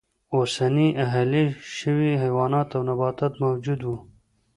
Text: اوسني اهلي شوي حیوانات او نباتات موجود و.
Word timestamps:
اوسني 0.35 0.87
اهلي 1.05 1.43
شوي 1.77 2.09
حیوانات 2.23 2.69
او 2.75 2.81
نباتات 2.89 3.33
موجود 3.43 3.81
و. 3.83 3.89